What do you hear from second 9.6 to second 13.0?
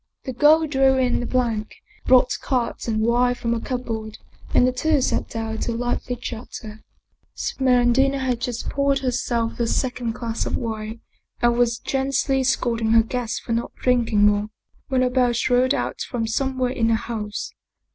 second glass of wine and was gently scolding